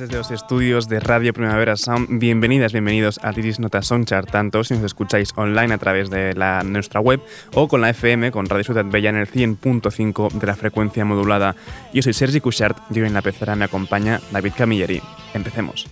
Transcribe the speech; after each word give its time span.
Desde 0.00 0.16
los 0.16 0.30
estudios 0.30 0.88
de 0.88 0.98
Radio 0.98 1.32
Primavera 1.32 1.76
Sound. 1.76 2.18
Bienvenidas, 2.18 2.72
bienvenidos 2.72 3.20
a 3.22 3.32
Tiris 3.32 3.60
Nota 3.60 3.82
Songchart, 3.82 4.30
tanto 4.30 4.64
si 4.64 4.74
nos 4.74 4.84
escucháis 4.84 5.30
online 5.36 5.74
a 5.74 5.78
través 5.78 6.10
de 6.10 6.34
la, 6.34 6.62
nuestra 6.64 7.00
web 7.00 7.20
o 7.54 7.68
con 7.68 7.80
la 7.80 7.90
FM, 7.90 8.30
con 8.32 8.46
Radio 8.46 8.64
Ciudad 8.64 8.84
Bella 8.84 9.10
en 9.10 9.16
el 9.16 9.30
100.5 9.30 10.32
de 10.32 10.46
la 10.46 10.56
frecuencia 10.56 11.04
modulada. 11.04 11.54
Yo 11.92 12.02
soy 12.02 12.12
Sergi 12.12 12.40
Cushart 12.40 12.76
y 12.90 13.00
hoy 13.00 13.06
en 13.06 13.14
la 13.14 13.22
pecera 13.22 13.54
me 13.56 13.66
acompaña 13.66 14.20
David 14.32 14.52
Camilleri. 14.56 15.00
Empecemos. 15.32 15.86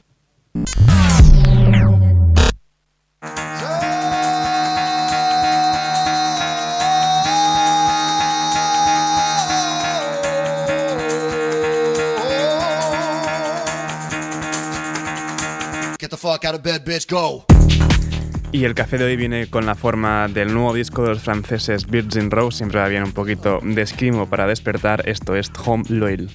Y 18.51 18.65
el 18.65 18.75
café 18.75 18.99
de 18.99 19.05
hoy 19.05 19.17
viene 19.17 19.47
con 19.49 19.65
la 19.65 19.75
forma 19.75 20.29
del 20.29 20.53
nuevo 20.53 20.75
disco 20.75 21.03
de 21.03 21.11
los 21.11 21.23
franceses 21.23 21.87
Virgin 21.87 22.31
Rose. 22.31 22.59
Siempre 22.59 22.81
va 22.81 22.89
bien 22.89 23.05
un 23.05 23.13
poquito 23.13 23.61
de 23.63 23.81
esquimo 23.81 24.29
para 24.29 24.47
despertar. 24.47 25.09
Esto 25.09 25.37
es 25.37 25.51
Home 25.65 25.85
Loyal. 25.89 26.29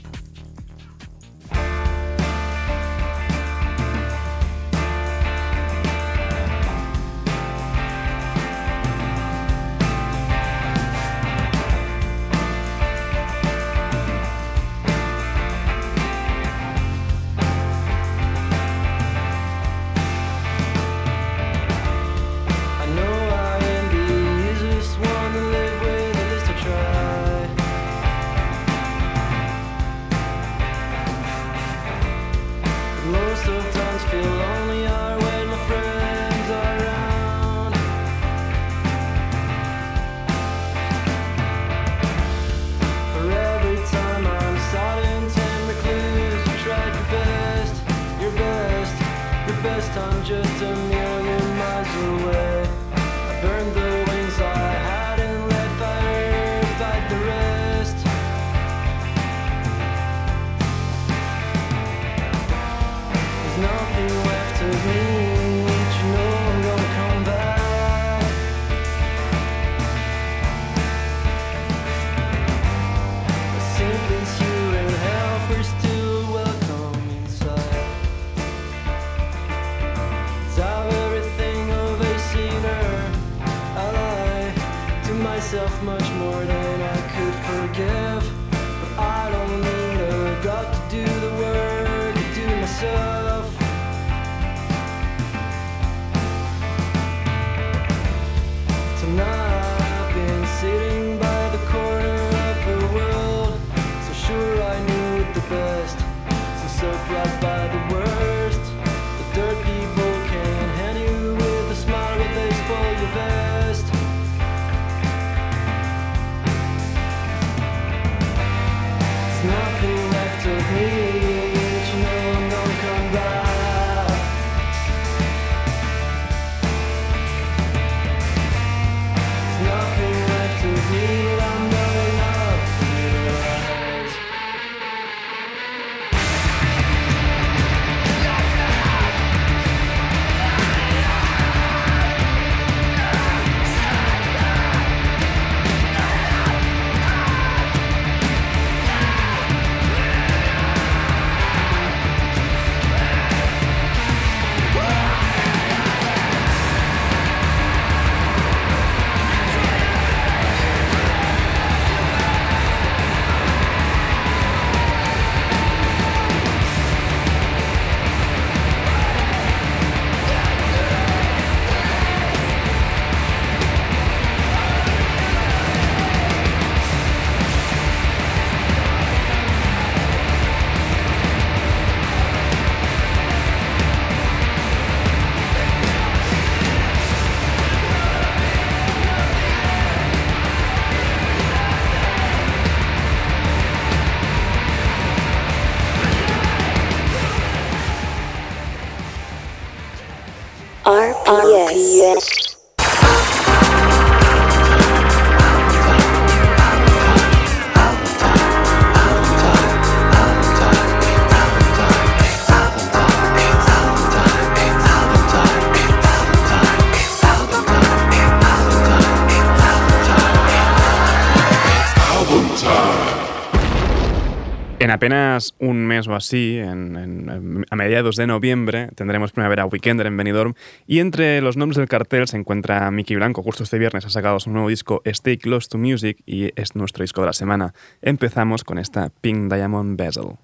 Así, 226.18 226.60
a 226.60 227.76
mediados 227.76 228.16
de 228.16 228.28
noviembre, 228.28 228.90
tendremos 228.96 229.32
Primavera 229.32 229.66
Weekender 229.66 230.08
en 230.08 230.18
Benidorm 230.18 230.54
y 230.86 231.00
entre 231.00 231.40
los 231.42 231.56
nombres 231.56 231.78
del 231.78 231.88
cartel 231.88 232.28
se 232.28 232.38
encuentra 232.38 232.92
Mickey 232.92 233.16
Blanco. 233.16 233.44
Justo 233.44 233.64
este 233.64 233.80
viernes 233.80 234.06
ha 234.06 234.10
sacado 234.10 234.40
su 234.40 234.50
nuevo 234.50 234.70
disco 234.70 235.02
Stay 235.06 235.38
Close 235.38 235.70
to 235.70 235.78
Music 235.78 236.18
y 236.26 236.52
es 236.60 236.76
nuestro 236.76 237.04
disco 237.04 237.22
de 237.22 237.28
la 237.28 237.34
semana. 237.34 237.74
Empezamos 238.02 238.64
con 238.64 238.78
esta 238.78 239.10
Pink 239.22 239.54
Diamond 239.54 239.98
Bezel. 239.98 240.38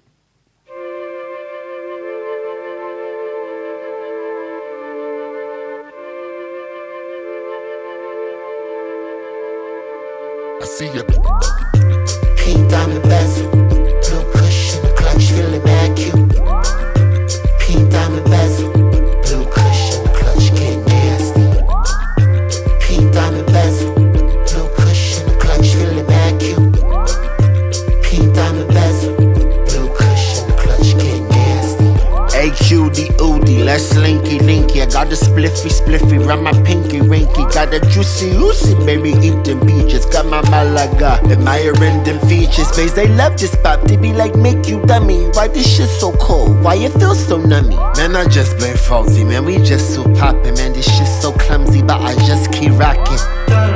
Pink 12.44 12.68
diamond 12.68 13.06
bezel, 13.06 13.63
feeling 15.44 15.64
mad 15.64 15.96
cute. 15.96 16.14
Pink 17.58 17.90
diamond 17.90 18.24
bezel, 18.24 18.83
less 33.64 33.88
slinky 33.88 34.38
linky. 34.38 34.82
I 34.82 34.86
got 34.86 35.08
a 35.08 35.16
spliffy 35.16 35.70
spliffy 35.70 36.24
round 36.24 36.44
my 36.44 36.52
pinky 36.62 36.98
rinky. 36.98 37.52
Got 37.52 37.74
a 37.74 37.80
juicy 37.80 38.30
juicy 38.30 38.74
baby 38.84 39.10
eating 39.10 39.60
beaches. 39.66 40.06
Got 40.06 40.26
my 40.26 40.42
Malaga, 40.50 41.20
admiring 41.30 42.04
them 42.04 42.18
features. 42.28 42.68
Space 42.68 42.92
they 42.92 43.08
love 43.08 43.38
this 43.38 43.56
pop. 43.56 43.80
They 43.82 43.96
be 43.96 44.12
like, 44.12 44.36
make 44.36 44.68
you 44.68 44.80
dummy. 44.82 45.26
Why 45.32 45.48
this 45.48 45.66
shit 45.66 45.88
so 45.88 46.12
cold? 46.12 46.62
Why 46.62 46.76
it 46.76 46.92
feel 46.92 47.14
so 47.14 47.38
nummy? 47.38 47.76
Man, 47.96 48.16
I 48.16 48.26
just 48.26 48.58
been 48.58 48.76
faulty, 48.76 49.24
man. 49.24 49.44
We 49.44 49.56
just 49.58 49.94
so 49.94 50.04
poppin', 50.14 50.54
man. 50.54 50.72
This 50.72 50.86
shit 50.86 51.08
so 51.08 51.32
clumsy, 51.32 51.82
but 51.82 52.00
I 52.00 52.14
just 52.26 52.52
keep 52.52 52.72
rocking. 52.72 53.73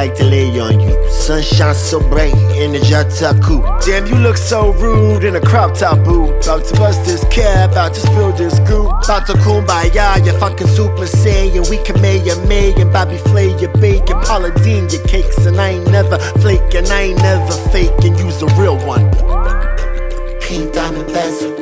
Like 0.00 0.14
to 0.14 0.24
lay 0.24 0.48
on 0.58 0.80
you. 0.80 0.96
Sunshine 1.10 1.74
so 1.74 2.00
bright 2.08 2.32
in 2.62 2.72
the 2.72 2.78
Jataku. 2.78 3.56
Damn, 3.84 4.06
you 4.06 4.14
look 4.14 4.38
so 4.38 4.72
rude 4.84 5.24
in 5.24 5.36
a 5.36 5.40
crop 5.40 5.76
top 5.76 5.98
boot. 6.06 6.30
About 6.42 6.64
to 6.68 6.74
bust 6.76 7.04
this 7.04 7.22
cab, 7.24 7.72
about 7.72 7.92
to 7.94 8.00
spill 8.00 8.32
this 8.32 8.58
goop. 8.60 8.88
About 9.04 9.26
to 9.26 9.34
kumbaya, 9.44 10.24
you 10.24 10.32
fucking 10.40 10.68
super 10.68 11.06
saiyan. 11.22 11.68
We 11.68 11.76
can 11.84 12.00
make 12.00 12.22
a 12.34 12.36
million, 12.48 12.90
Bobby 12.90 13.18
Flay, 13.28 13.50
your 13.60 13.72
bacon, 13.84 14.18
Paula 14.22 14.50
Deen, 14.64 14.88
your 14.88 15.04
cakes. 15.04 15.44
And 15.44 15.60
I 15.60 15.68
ain't 15.74 15.90
never 15.90 16.18
flaking, 16.42 16.86
I 16.98 17.00
ain't 17.08 17.20
never 17.20 17.56
faking. 17.68 18.16
Use 18.16 18.40
a 18.40 18.46
real 18.60 18.78
one. 18.94 19.04
Pink 20.40 20.72
diamond 20.72 21.08
bezel, 21.12 21.52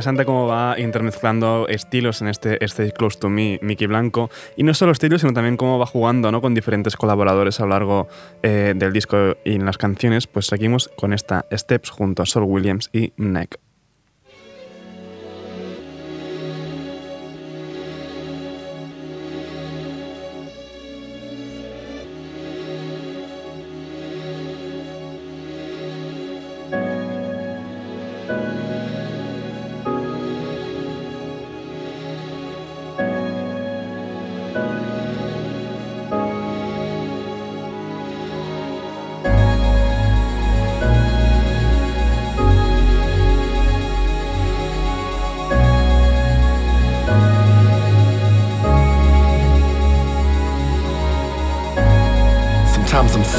interesante 0.00 0.24
cómo 0.24 0.46
va 0.46 0.80
intermezclando 0.80 1.68
estilos 1.68 2.22
en 2.22 2.28
este, 2.28 2.64
este 2.64 2.90
Close 2.90 3.18
to 3.18 3.28
Me, 3.28 3.58
Mickey 3.60 3.86
Blanco. 3.86 4.30
Y 4.56 4.62
no 4.62 4.72
solo 4.72 4.92
estilos, 4.92 5.20
sino 5.20 5.34
también 5.34 5.58
cómo 5.58 5.78
va 5.78 5.84
jugando 5.84 6.32
¿no? 6.32 6.40
con 6.40 6.54
diferentes 6.54 6.96
colaboradores 6.96 7.60
a 7.60 7.64
lo 7.64 7.68
largo 7.68 8.08
eh, 8.42 8.72
del 8.74 8.94
disco 8.94 9.36
y 9.44 9.56
en 9.56 9.66
las 9.66 9.76
canciones. 9.76 10.26
Pues 10.26 10.46
seguimos 10.46 10.88
con 10.96 11.12
esta 11.12 11.44
Steps 11.52 11.90
junto 11.90 12.22
a 12.22 12.26
Sol 12.26 12.44
Williams 12.44 12.88
y 12.94 13.12
Neck. 13.18 13.58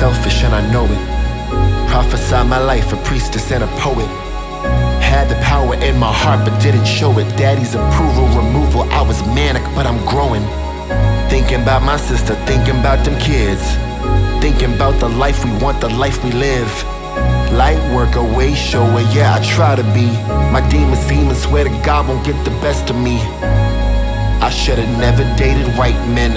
Selfish 0.01 0.41
and 0.41 0.55
I 0.55 0.63
know 0.73 0.85
it. 0.85 1.03
Prophesy 1.91 2.41
my 2.49 2.57
life, 2.57 2.91
a 2.91 2.97
priestess 3.09 3.51
and 3.51 3.63
a 3.63 3.67
poet. 3.85 4.09
Had 4.99 5.29
the 5.29 5.35
power 5.51 5.75
in 5.75 5.95
my 5.99 6.11
heart 6.11 6.39
but 6.43 6.59
didn't 6.59 6.85
show 6.85 7.11
it. 7.19 7.27
Daddy's 7.37 7.75
approval, 7.75 8.25
removal, 8.41 8.81
I 8.99 9.03
was 9.03 9.21
manic, 9.37 9.61
but 9.75 9.85
I'm 9.85 10.01
growing. 10.13 10.41
Thinking 11.29 11.61
about 11.61 11.83
my 11.83 11.97
sister, 11.97 12.33
thinking 12.49 12.79
about 12.79 13.05
them 13.05 13.15
kids. 13.19 13.63
Thinking 14.41 14.73
about 14.73 14.99
the 14.99 15.07
life 15.07 15.45
we 15.45 15.51
want, 15.63 15.79
the 15.81 15.89
life 15.89 16.17
we 16.23 16.31
live. 16.31 16.71
Light 17.53 17.81
work, 17.93 18.15
a 18.15 18.23
way 18.23 18.55
shower, 18.55 19.01
yeah, 19.13 19.37
I 19.37 19.39
try 19.55 19.75
to 19.75 19.83
be. 19.93 20.07
My 20.55 20.67
demons 20.71 21.01
seem 21.05 21.27
and 21.29 21.37
swear 21.37 21.65
to 21.65 21.73
God 21.85 22.07
won't 22.07 22.25
get 22.25 22.43
the 22.43 22.55
best 22.65 22.89
of 22.89 22.95
me. 22.95 23.17
I 24.41 24.49
should've 24.49 24.89
never 24.97 25.23
dated 25.37 25.67
white 25.77 26.01
men. 26.07 26.33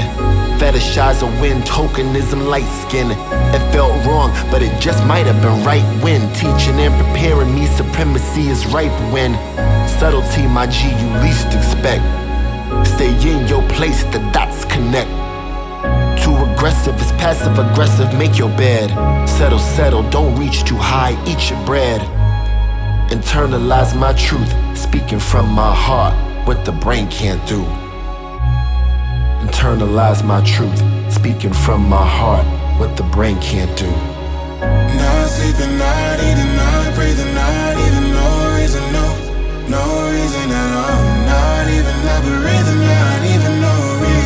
Fetishize 0.60 1.22
a 1.22 1.40
win, 1.40 1.62
tokenism, 1.62 2.46
light 2.46 2.68
skin. 2.84 3.10
It 3.10 3.72
felt 3.72 3.92
wrong, 4.04 4.30
but 4.50 4.62
it 4.62 4.78
just 4.78 5.04
might 5.06 5.24
have 5.26 5.40
been 5.40 5.64
right 5.64 5.82
when 6.02 6.20
teaching 6.34 6.78
and 6.80 6.92
preparing 7.02 7.54
me 7.54 7.64
supremacy 7.66 8.48
is 8.48 8.66
ripe 8.66 8.92
when 9.10 9.32
subtlety, 9.88 10.46
my 10.46 10.66
G, 10.66 10.88
you 10.88 11.08
least 11.24 11.46
expect. 11.46 12.04
Stay 12.86 13.12
in 13.26 13.48
your 13.48 13.66
place, 13.70 14.04
the 14.04 14.18
dots 14.32 14.66
connect. 14.66 15.10
Too 16.22 16.36
aggressive 16.52 16.94
is 17.00 17.10
passive 17.12 17.58
aggressive, 17.58 18.12
make 18.18 18.36
your 18.38 18.50
bed. 18.50 18.90
Settle, 19.26 19.58
settle, 19.58 20.02
don't 20.10 20.38
reach 20.38 20.62
too 20.64 20.76
high, 20.76 21.16
eat 21.26 21.50
your 21.50 21.64
bread. 21.64 22.02
Internalize 23.10 23.98
my 23.98 24.12
truth, 24.12 24.52
speaking 24.76 25.18
from 25.18 25.48
my 25.48 25.74
heart. 25.74 26.14
what 26.46 26.62
the 26.66 26.72
brain 26.72 27.08
can't 27.08 27.40
do. 27.48 27.64
Internalize 29.54 30.22
my 30.26 30.42
truth, 30.42 30.82
speaking 31.10 31.52
from 31.52 31.88
my 31.88 32.04
heart, 32.04 32.44
what 32.78 32.96
the 32.96 33.04
brain 33.14 33.38
can't 33.40 33.70
do. 33.78 33.86
Not 33.86 35.28
sleeping, 35.30 35.78
not 35.78 36.18
eating, 36.18 36.52
not 36.58 36.94
breathing, 36.96 37.32
not 37.32 37.74
even 37.86 38.04
no 38.18 38.28
reason, 38.58 38.82
no, 38.92 39.06
no 39.70 39.84
reason 40.10 40.50
at 40.50 40.70
all. 40.82 41.00
Not 41.30 41.66
even 41.70 41.96
not 42.04 42.22
breathing, 42.42 42.82
not 42.82 43.22
even 43.32 43.54
no 43.62 43.74
reason. 44.02 44.24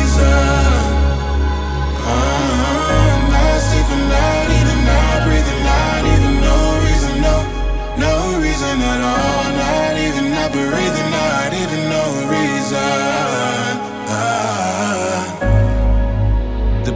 Not 4.09 4.49
not 4.89 5.17
breathing, 5.25 5.61
not 5.69 6.03
even 6.13 6.33
no 6.41 6.57
reason, 6.83 7.13
no, 7.21 7.35
no 8.01 8.13
reason 8.41 8.75
at 8.81 9.01
all. 9.13 9.45
Not 9.61 9.93
even 9.95 10.25
breathing, 10.51 11.09
not 11.13 11.53
even 11.53 11.58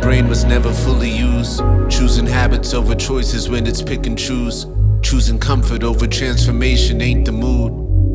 brain 0.04 0.28
was 0.28 0.44
never 0.44 0.72
fully 0.74 1.10
used. 1.10 1.60
Choosing 1.90 2.28
habits 2.28 2.74
over 2.74 2.94
choices 2.94 3.50
when 3.50 3.66
it's 3.66 3.82
pick 3.82 4.06
and 4.06 4.20
choose. 4.20 4.68
Choosing 5.02 5.40
comfort 5.40 5.82
over 5.82 6.06
transformation 6.08 7.02
ain't 7.02 7.26
the 7.26 7.32
mood. 7.32 7.72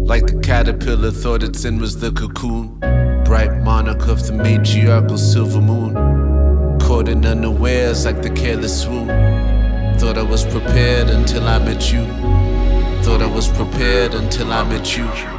Like 0.06 0.26
the 0.26 0.38
caterpillar 0.40 1.10
thought 1.10 1.42
its 1.42 1.64
end 1.64 1.80
was 1.80 1.98
the 1.98 2.12
cocoon. 2.12 2.78
Bright 3.24 3.62
monarch 3.62 4.06
of 4.06 4.26
the 4.26 4.34
matriarchal 4.34 5.16
silver 5.16 5.62
moon. 5.62 5.94
Caught 6.80 7.08
in 7.08 7.24
unawares 7.24 8.04
like 8.04 8.20
the 8.20 8.30
careless 8.30 8.82
swoon. 8.82 9.08
Thought 9.98 10.18
I 10.18 10.22
was 10.22 10.44
prepared 10.44 11.08
until 11.08 11.44
I 11.48 11.58
met 11.58 11.90
you. 11.90 12.04
Thought 13.02 13.22
I 13.22 13.26
was 13.34 13.48
prepared 13.48 14.12
until 14.12 14.52
I 14.52 14.62
met 14.64 14.94
you. 14.96 15.37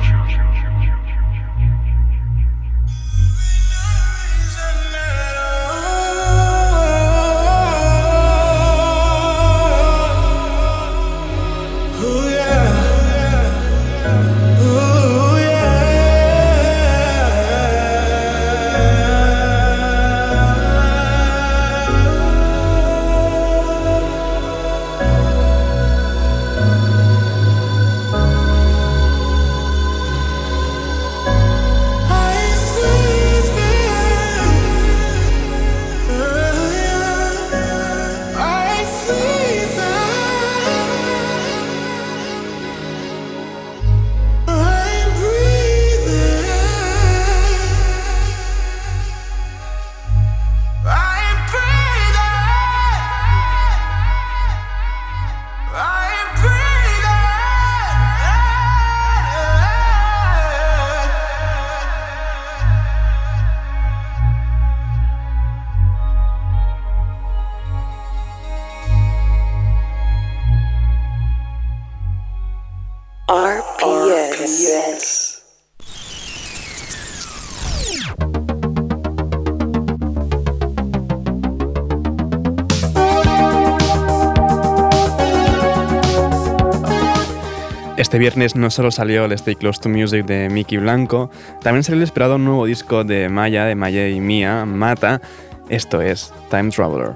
Viernes 88.20 88.56
no 88.56 88.70
solo 88.70 88.92
salió 88.92 89.26
el 89.26 89.32
Stay 89.32 89.56
Close 89.56 89.80
to 89.82 89.90
Music 89.90 90.26
de 90.26 90.50
Mickey 90.50 90.78
Blanco, 90.78 91.32
también 91.64 91.84
salió 91.84 91.98
el 91.98 92.04
esperado 92.04 92.38
nuevo 92.38 92.66
disco 92.66 93.04
de 93.04 93.30
Maya, 93.30 93.66
de 93.66 93.76
Maya 93.76 94.08
y 94.10 94.20
Mía, 94.20 94.66
Mata. 94.66 95.22
Esto 95.70 96.02
es 96.02 96.32
Time 96.50 96.70
Traveler. 96.70 97.16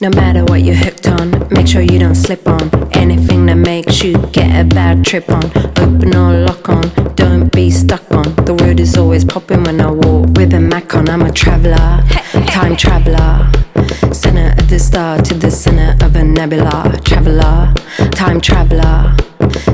No 0.00 0.10
matter 0.10 0.44
what 0.44 0.62
you're 0.62 0.74
hooked 0.74 1.06
on, 1.08 1.30
make 1.50 1.66
sure 1.66 1.82
you 1.82 1.98
don't 1.98 2.16
slip 2.16 2.48
on 2.48 2.70
anything 2.92 3.46
that 3.46 3.56
makes 3.56 4.02
you 4.02 4.16
get 4.32 4.50
a 4.58 4.64
bad 4.64 5.04
trip 5.04 5.28
on. 5.30 5.44
Open 5.78 6.14
or 6.14 6.44
lock 6.44 6.68
on, 6.68 6.82
don't 7.14 7.50
be 7.52 7.70
stuck 7.70 8.10
on. 8.12 8.34
The 8.44 8.54
road 8.54 8.80
is 8.80 8.96
always 8.96 9.24
popping 9.24 9.64
when 9.64 9.80
I 9.80 9.90
walk 9.90 10.30
with 10.36 10.54
a 10.54 10.60
Mac 10.60 10.94
on. 10.94 11.08
I'm 11.08 11.22
a 11.22 11.32
traveler, 11.32 12.02
time 12.46 12.76
traveler. 12.76 13.50
Center 14.12 14.54
of 14.58 14.68
the 14.68 14.78
star 14.78 15.18
to 15.18 15.34
the 15.34 15.50
center 15.50 15.96
of 16.04 16.16
a 16.16 16.24
nebula. 16.24 16.98
Traveler, 17.04 17.72
time 18.12 18.40
traveler. 18.40 19.14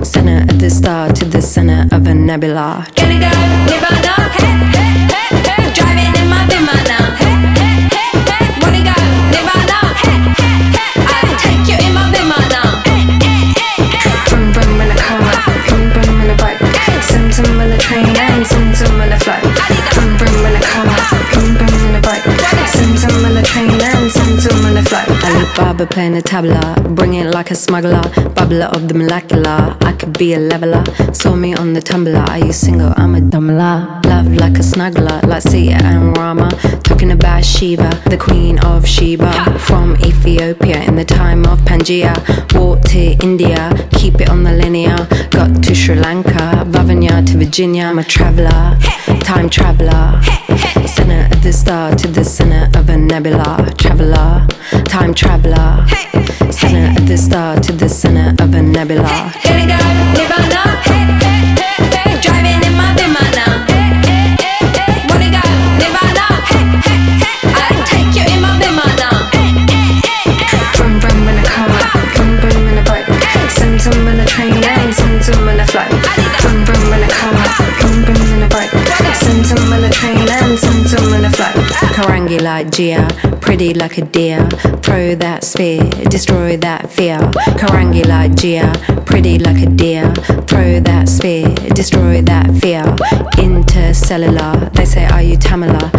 Center 0.02 0.42
of 0.42 0.58
the 0.58 0.70
star 0.70 1.12
to 1.12 1.24
the 1.24 1.40
center 1.40 1.86
of 1.94 2.06
a 2.06 2.14
nebula. 2.14 2.86
Gonna 2.96 3.20
go, 3.20 3.30
Nirvana, 3.68 4.14
hey, 4.38 4.54
hey, 4.74 5.06
hey, 5.12 5.28
hey. 5.48 5.72
Driving 5.74 6.14
in 6.20 6.28
my 6.28 6.46
Vimana, 6.50 6.98
hey, 7.20 7.36
hey, 7.58 7.76
hey, 7.94 8.10
hey. 8.30 8.46
Wanna 8.62 8.82
go, 8.88 8.96
Nirvana, 9.32 9.78
hey, 10.02 10.18
hey, 10.40 10.56
hey. 10.76 10.92
I'll 11.12 11.36
take 11.38 11.64
you 11.68 11.78
in 11.86 11.92
my 11.94 12.02
Vimana. 12.12 12.62
Vroom 14.28 14.52
vroom 14.52 14.80
in 14.80 14.90
a 14.90 14.96
car, 14.96 15.20
vroom 15.68 15.84
vroom 15.92 16.20
in 16.22 16.30
a 16.30 16.36
bike, 16.36 16.60
sim 17.02 17.30
sim 17.30 17.60
in 17.60 17.72
a 17.72 17.78
train 17.78 18.16
and 18.16 18.46
sim 24.84 25.12
in 25.12 25.36
a. 25.36 25.48
Alibaba 25.48 25.86
playing 25.86 26.16
a 26.16 26.20
tabla, 26.20 26.94
bring 26.94 27.14
it 27.14 27.26
like 27.34 27.50
a 27.50 27.54
smuggler, 27.54 28.02
bubbler 28.36 28.66
of 28.74 28.88
the 28.88 28.94
molecular. 28.94 29.76
I 29.80 29.92
could 29.92 30.16
be 30.18 30.34
a 30.34 30.38
leveler, 30.38 30.84
saw 31.12 31.34
me 31.34 31.54
on 31.54 31.72
the 31.74 31.80
tumbler. 31.80 32.20
Are 32.20 32.38
you 32.38 32.52
single? 32.52 32.92
I'm 32.96 33.14
a 33.14 33.20
dumbler. 33.20 34.04
Love 34.06 34.32
like 34.34 34.56
a 34.56 34.62
snuggler, 34.62 35.22
like 35.26 35.42
Sita 35.42 35.76
and 35.84 36.16
Rama. 36.16 36.48
Talking 36.82 37.12
about 37.12 37.44
Shiva, 37.44 37.90
the 38.06 38.16
queen 38.16 38.58
of 38.64 38.86
Sheba. 38.86 39.58
From 39.58 39.96
Ethiopia 39.96 40.82
in 40.82 40.96
the 40.96 41.04
time 41.04 41.44
of 41.46 41.58
Pangaea. 41.60 42.14
Walked 42.54 42.90
to 42.90 43.12
India, 43.22 43.70
keep 43.92 44.20
it 44.20 44.28
on 44.28 44.42
the 44.42 44.52
linear. 44.52 44.96
Got 45.30 45.62
to 45.64 45.74
Sri 45.74 45.94
Lanka, 45.94 46.64
Vavuniya 46.66 47.24
to 47.26 47.38
Virginia. 47.38 47.84
I'm 47.84 47.98
a 47.98 48.04
traveler, 48.04 48.78
time 49.20 49.48
traveler. 49.50 50.20
Center 50.86 51.28
of 51.32 51.42
the 51.42 51.52
star 51.52 51.94
to 51.94 52.08
the 52.08 52.24
center 52.24 52.70
of 52.78 52.88
a 52.88 52.96
nebula. 52.96 53.72
Traveler, 53.76 54.46
time 54.84 55.14
traveler. 55.14 55.86
Center 56.50 57.00
of 57.00 57.06
the 57.06 57.16
star 57.16 57.56
to 57.60 57.72
the 57.72 57.88
center 57.88 58.34
of 58.42 58.54
a 58.54 58.62
nebula. 58.62 59.32
Gonna 59.44 59.66
go, 59.66 59.78
Nirvana, 60.16 60.62
hey, 60.84 61.04
hey, 61.22 61.40
hey, 61.60 61.78
hey. 61.96 62.20
Driving 62.20 62.60
in 62.66 62.74
my 62.76 62.92
Vimana. 62.98 63.46
Wanna 65.08 65.28
go, 65.36 65.42
Nirvana, 65.80 66.26
hey, 66.50 66.64
hey, 66.86 67.00
hey. 67.22 67.36
I'll 67.60 67.82
take 67.86 68.12
you 68.16 68.24
in 68.34 68.40
my 68.42 68.50
Vimana. 68.60 69.08
Vroom 70.76 70.94
vroom 71.00 71.28
in 71.28 71.38
a 71.38 71.44
car, 71.44 71.68
vroom 72.14 72.32
vroom 72.40 72.66
in 72.68 72.78
a 72.78 72.82
bike, 72.82 73.08
sim 73.50 73.78
sim 73.78 74.08
in 74.08 74.20
a 74.20 74.26
train 74.26 74.52
and 74.64 74.94
sim 74.94 75.22
sim 75.22 75.48
in 75.48 75.57
a 75.57 75.57
Like 82.36 82.70
Gia, 82.70 83.08
pretty 83.40 83.72
like 83.72 83.96
a 83.96 84.04
deer. 84.04 84.46
Throw 84.82 85.14
that 85.14 85.44
spear, 85.44 85.80
destroy 86.10 86.58
that 86.58 86.90
fear. 86.90 87.18
Karangi 87.56 88.06
like 88.06 88.34
Gia, 88.34 88.70
pretty 89.06 89.38
like 89.38 89.62
a 89.62 89.70
deer. 89.70 90.12
Throw 90.46 90.78
that 90.80 91.08
spear, 91.08 91.54
destroy 91.74 92.20
that 92.22 92.54
fear. 92.60 92.82
Intercellular, 93.38 94.70
they 94.74 94.84
say, 94.84 95.06
Are 95.06 95.22
you 95.22 95.38
Tamala? 95.38 95.90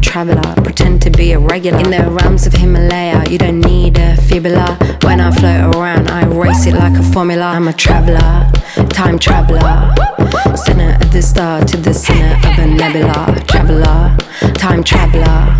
Traveler. 0.00 0.54
Pretend 0.62 1.02
to 1.02 1.10
be 1.10 1.32
a 1.32 1.38
regular. 1.38 1.78
In 1.78 1.90
the 1.90 2.10
realms 2.10 2.46
of 2.46 2.52
Himalaya, 2.54 3.28
you 3.30 3.38
don't 3.38 3.60
need 3.60 3.98
a 3.98 4.16
fibula. 4.16 4.76
When 5.02 5.20
I 5.20 5.30
float 5.30 5.76
around, 5.76 6.08
I 6.08 6.26
race 6.26 6.66
it 6.66 6.74
like 6.74 6.98
a 6.98 7.02
formula. 7.02 7.46
I'm 7.46 7.68
a 7.68 7.72
traveler, 7.72 8.50
time 8.88 9.18
traveler. 9.18 9.94
Center 10.56 10.96
of 11.00 11.12
the 11.12 11.22
star 11.22 11.64
to 11.64 11.76
the 11.76 11.94
center 11.94 12.34
of 12.48 12.58
a 12.58 12.66
nebula. 12.66 13.42
Traveler, 13.46 14.16
time 14.54 14.82
traveler. 14.82 15.58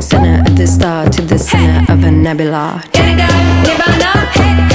Center 0.00 0.42
of 0.48 0.56
the 0.56 0.66
star 0.66 1.08
to 1.08 1.22
the 1.22 1.38
center 1.38 1.92
of 1.92 2.04
a 2.04 2.10
nebula. 2.10 2.82
Gonna 2.92 4.69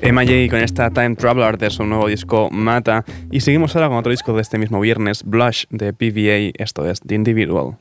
Emma 0.00 0.22
J 0.22 0.48
con 0.48 0.60
esta 0.60 0.90
Time 0.90 1.16
Traveler 1.16 1.58
de 1.58 1.70
su 1.70 1.84
nuevo 1.84 2.06
disco 2.06 2.50
Mata. 2.52 3.04
Y 3.32 3.40
seguimos 3.40 3.74
ahora 3.74 3.88
con 3.88 3.96
otro 3.96 4.12
disco 4.12 4.32
de 4.32 4.42
este 4.42 4.58
mismo 4.58 4.78
viernes, 4.78 5.24
Blush 5.24 5.64
de 5.70 5.92
PVA, 5.92 6.52
esto 6.62 6.88
es 6.88 7.00
The 7.00 7.16
Individual. 7.16 7.78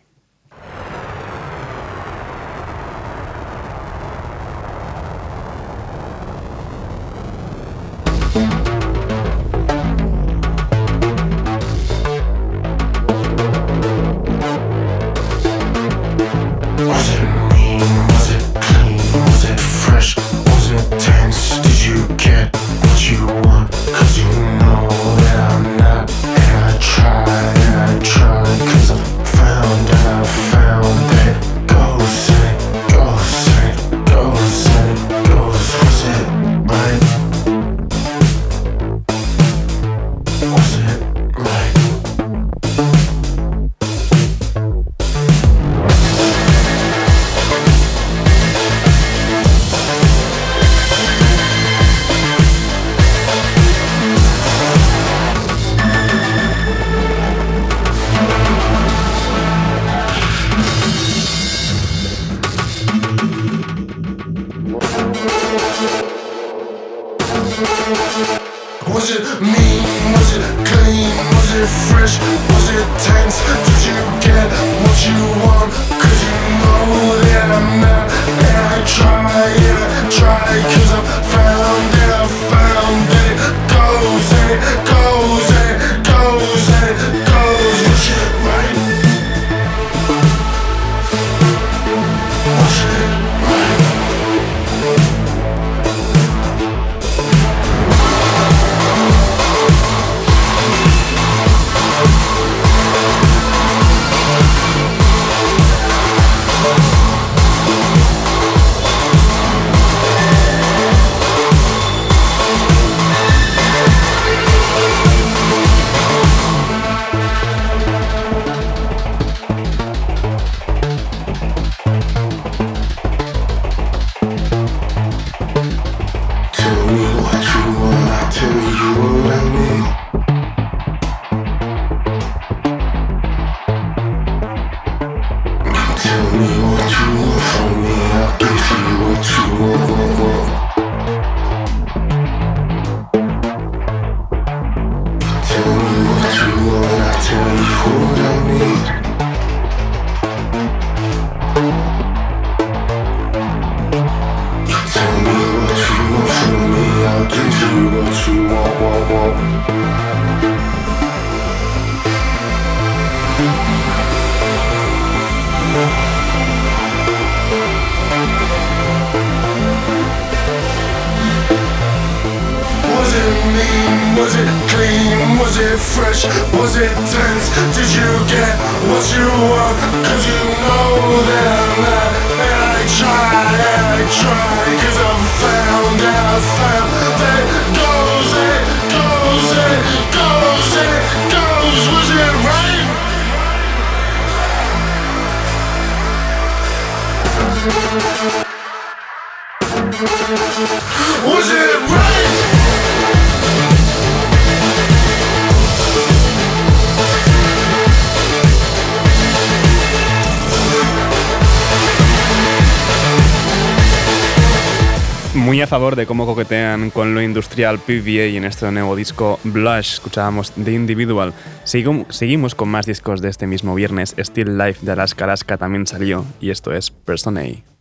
A 215.65 215.67
favor 215.67 215.95
de 215.95 216.05
cómo 216.05 216.27
coquetean 216.27 216.91
con 216.91 217.15
lo 217.15 217.23
industrial 217.23 217.79
PVA 217.79 218.27
y 218.27 218.37
en 218.37 218.45
este 218.45 218.71
nuevo 218.71 218.95
disco 218.95 219.39
Blush 219.43 219.93
escuchábamos 219.93 220.51
The 220.51 220.71
Individual. 220.71 221.33
seguimos 221.63 222.53
con 222.53 222.69
más 222.69 222.85
discos 222.85 223.19
de 223.19 223.29
este 223.29 223.47
mismo 223.47 223.73
viernes. 223.73 224.13
Still 224.15 224.59
Life 224.59 224.85
de 224.85 224.91
Alaska 224.91 225.25
Alaska 225.25 225.57
también 225.57 225.87
salió 225.87 226.23
y 226.39 226.51
esto 226.51 226.71
es 226.71 226.91
Person 226.91 227.39
A. 227.39 227.74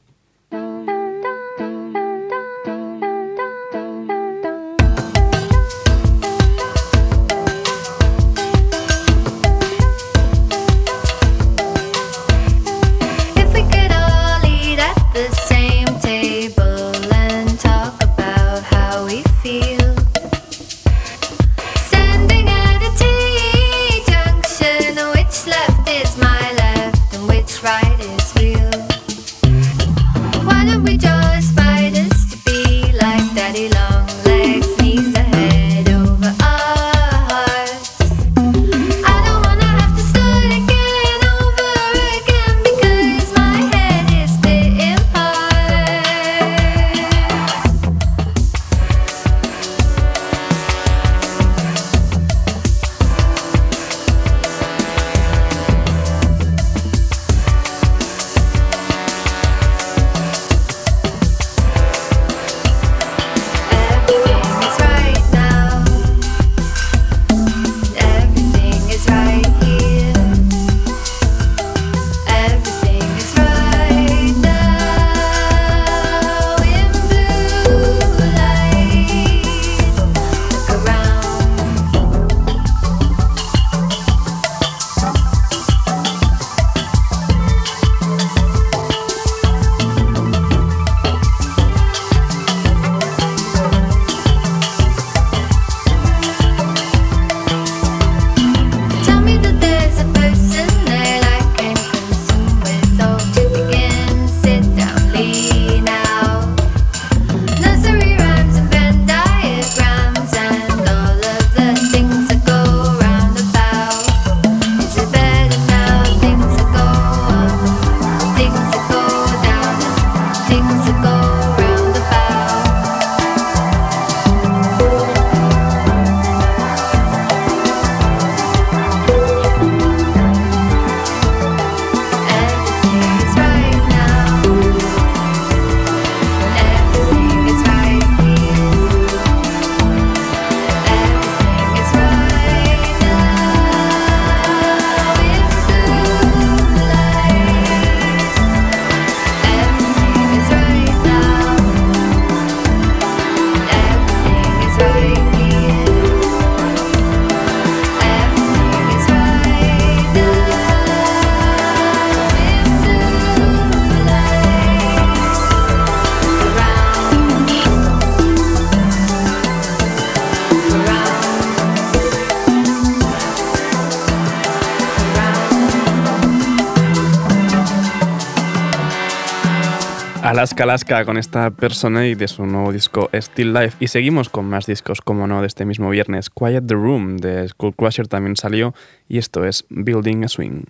Alaska 180.45 180.65
Alaska 180.65 181.05
con 181.07 181.17
esta 181.17 181.53
persona 181.53 182.07
y 182.07 182.15
de 182.15 182.29
su 182.29 182.45
nuevo 182.45 182.71
disco 182.71 183.09
Still 183.15 183.55
Life. 183.55 183.79
Y 183.81 183.89
seguimos 183.89 184.29
con 184.29 184.45
más 184.45 184.67
discos, 184.67 185.01
como 185.01 185.27
no, 185.27 185.41
de 185.41 185.47
este 185.47 185.65
mismo 185.65 185.89
viernes. 185.89 186.29
Quiet 186.29 186.67
the 186.67 186.75
Room 186.75 187.17
de 187.17 187.49
Skull 187.49 187.75
Crusher 187.75 188.09
también 188.09 188.37
salió 188.37 188.75
y 189.09 189.17
esto 189.17 189.47
es 189.47 189.65
Building 189.71 190.23
a 190.25 190.29
Swing. 190.29 190.65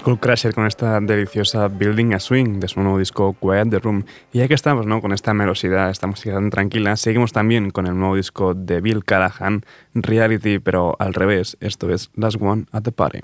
Skull 0.00 0.18
Crusher 0.18 0.54
con 0.54 0.66
esta 0.66 0.98
deliciosa 0.98 1.68
Building 1.68 2.14
a 2.14 2.20
Swing 2.20 2.58
de 2.58 2.68
su 2.68 2.80
nuevo 2.80 2.98
disco 2.98 3.36
Quiet 3.38 3.68
the 3.68 3.80
Room. 3.80 4.04
Y 4.32 4.38
ya 4.38 4.48
que 4.48 4.54
estamos 4.54 4.86
¿no? 4.86 5.02
con 5.02 5.12
esta 5.12 5.34
melosidad, 5.34 5.90
esta 5.90 6.06
música 6.06 6.32
tan 6.32 6.48
tranquila, 6.48 6.96
seguimos 6.96 7.32
también 7.32 7.70
con 7.70 7.86
el 7.86 7.98
nuevo 7.98 8.16
disco 8.16 8.54
de 8.54 8.80
Bill 8.80 9.04
Callahan, 9.04 9.62
Reality, 9.92 10.58
pero 10.58 10.96
al 10.98 11.12
revés. 11.12 11.58
Esto 11.60 11.90
es 11.90 12.10
Last 12.14 12.38
One 12.40 12.64
at 12.72 12.82
the 12.84 12.92
Party. 12.92 13.20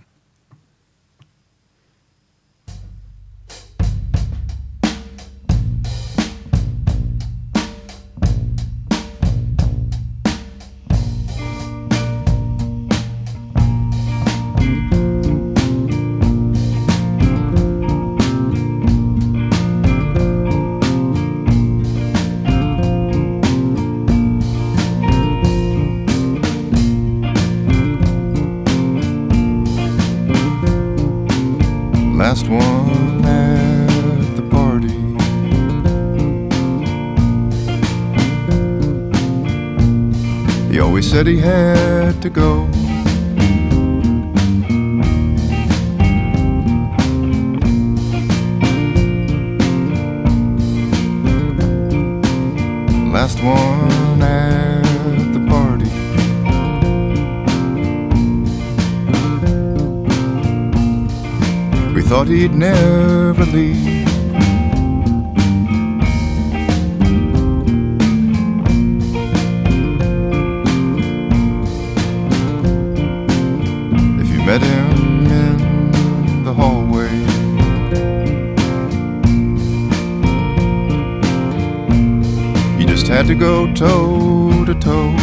Said 41.26 41.34
he 41.34 41.40
had 41.40 42.22
to 42.22 42.30
go. 42.30 42.68
Last 53.10 53.42
one 53.42 54.22
at 54.22 55.32
the 55.32 55.40
party. 55.48 55.90
We 61.94 62.02
thought 62.02 62.28
he'd 62.28 62.54
never 62.54 63.44
leave. 63.46 63.95
Had 83.08 83.26
to 83.28 83.34
go 83.36 83.72
toe 83.72 84.64
to 84.64 84.74
toe. 84.74 85.14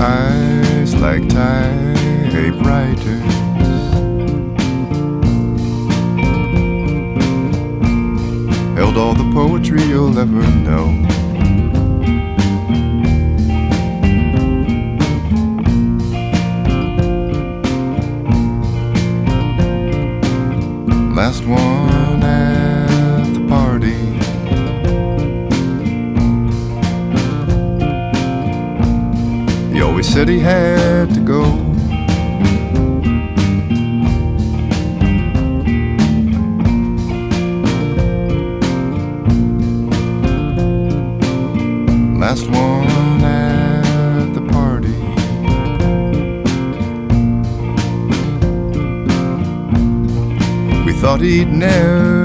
Eyes 0.00 0.94
like 0.94 1.28
typewriters. 1.28 3.22
Held 8.76 8.96
all 8.96 9.14
the 9.14 9.30
poetry 9.34 9.82
you'll 9.82 10.18
ever 10.18 10.46
know. 10.62 11.19
Last 21.22 21.44
one 21.44 22.22
at 22.22 23.34
the 23.34 23.46
party. 23.46 23.92
He 29.74 29.82
always 29.82 30.08
said 30.08 30.28
he 30.30 30.38
had 30.38 31.12
to 31.12 31.20
go. 31.20 31.42
Last 42.18 42.48
one 42.48 42.89
he'd 51.20 51.48
never 51.48 52.19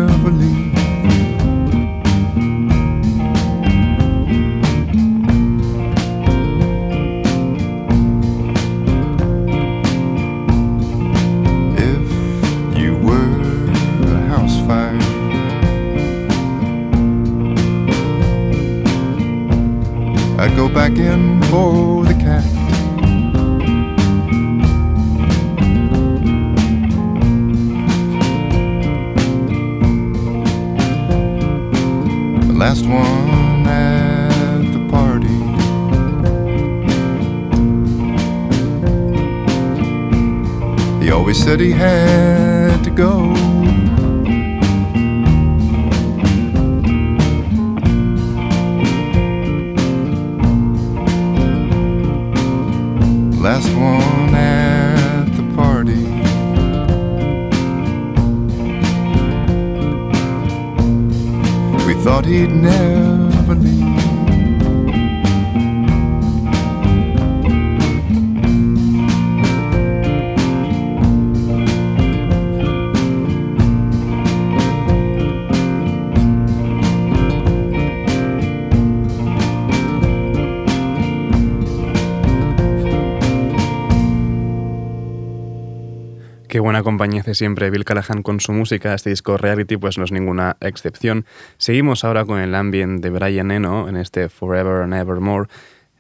buena 86.66 86.82
compañía 86.82 87.22
hace 87.22 87.36
siempre 87.36 87.70
Bill 87.70 87.86
Callahan 87.86 88.24
con 88.24 88.40
su 88.40 88.52
música. 88.52 88.96
Este 88.96 89.12
disco 89.12 89.38
Reality 89.38 89.78
pues 89.78 90.00
no 90.00 90.04
es 90.04 90.12
ninguna 90.12 90.58
excepción. 90.62 91.26
Seguimos 91.60 92.04
ahora 92.04 92.26
con 92.26 92.40
el 92.40 92.56
ambient 92.56 93.04
de 93.04 93.12
Brian 93.12 93.52
Eno 93.52 93.88
en 93.88 93.98
este 93.98 94.30
Forever 94.30 94.82
and 94.82 94.96
Evermore. 94.96 95.48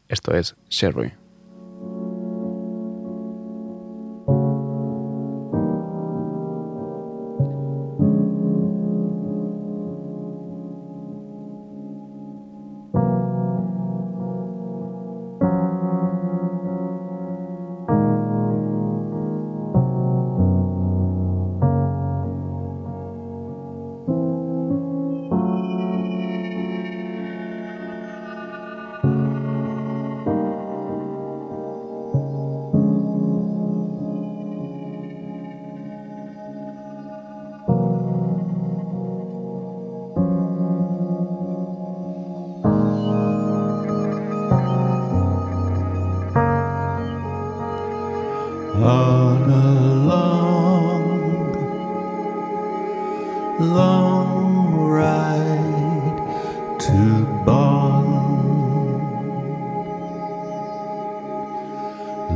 Esto 0.09 0.35
es 0.35 0.55
Sherry. 0.69 1.24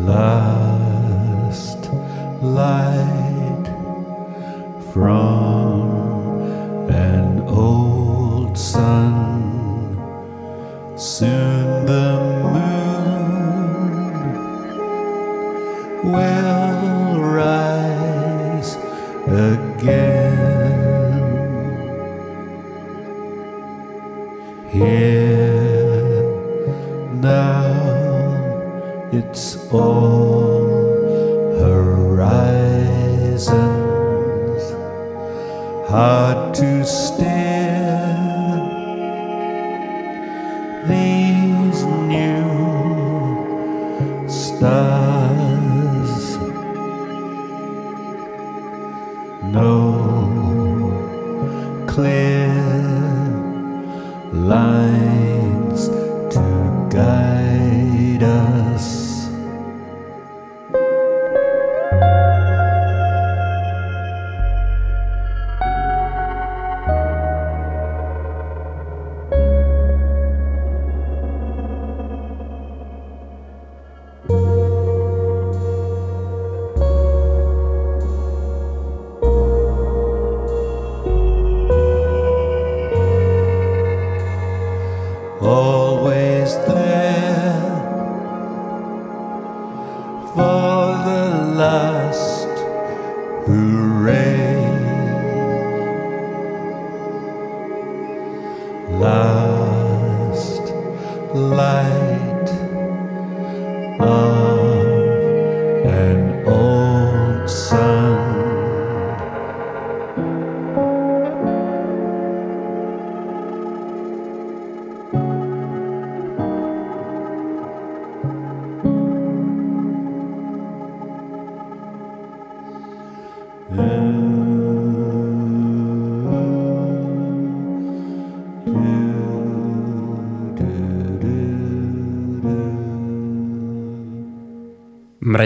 Last 0.05 1.91
light 2.41 3.67
from 4.93 5.38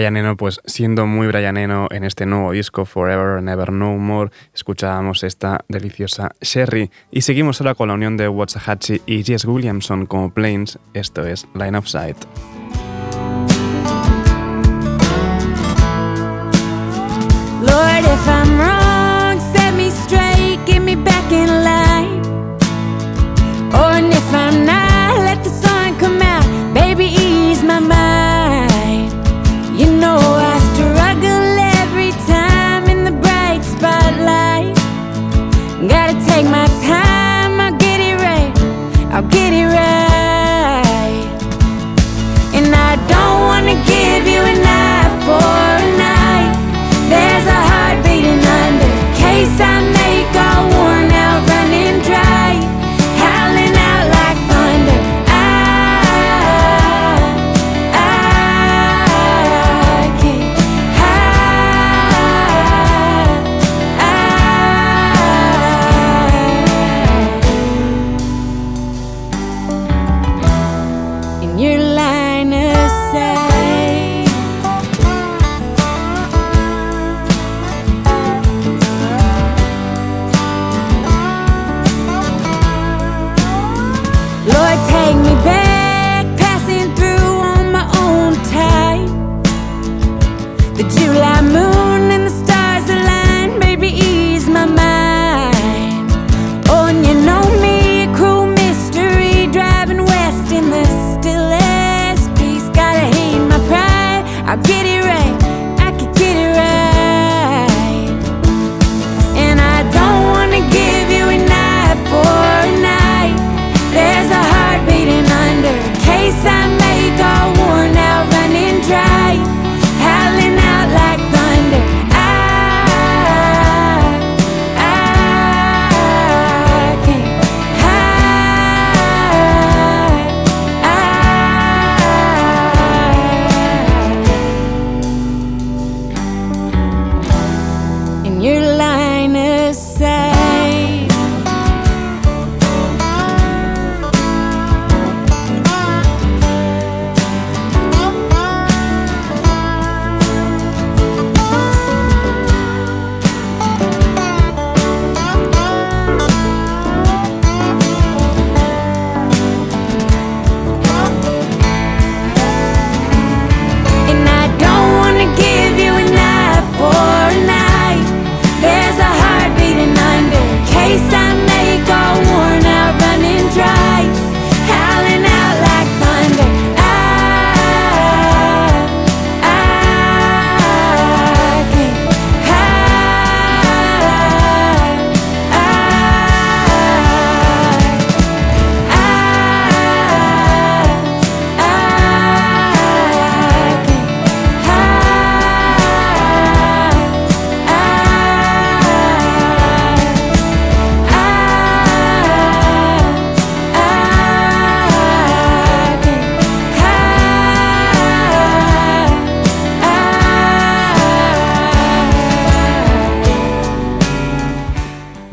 Brian 0.04 0.18
Eno, 0.18 0.36
pues 0.36 0.60
siendo 0.66 1.06
muy 1.06 1.28
Brian 1.28 1.56
Eno 1.56 1.88
en 1.90 2.04
este 2.04 2.26
nuevo 2.26 2.52
disco 2.52 2.84
Forever 2.84 3.42
Never 3.42 3.72
No 3.72 3.96
More, 3.96 4.30
escuchábamos 4.52 5.24
esta 5.24 5.64
deliciosa 5.68 6.32
Sherry. 6.42 6.90
Y 7.10 7.22
seguimos 7.22 7.62
ahora 7.62 7.74
con 7.74 7.88
la 7.88 7.94
unión 7.94 8.18
de 8.18 8.28
Watsahatchee 8.28 9.00
y 9.06 9.24
Jess 9.24 9.46
Williamson 9.46 10.04
como 10.04 10.28
Planes, 10.28 10.78
esto 10.92 11.24
es 11.24 11.46
Line 11.54 11.78
of 11.78 11.86
Sight. 11.86 12.18